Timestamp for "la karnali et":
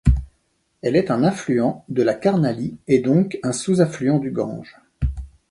2.01-3.01